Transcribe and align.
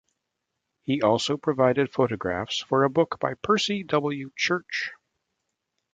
He 0.81 1.03
also 1.03 1.37
provided 1.37 1.93
photographs 1.93 2.57
for 2.63 2.83
a 2.83 2.89
book 2.89 3.19
by 3.19 3.35
Percy 3.35 3.83
W. 3.83 4.31
Church. 4.35 4.93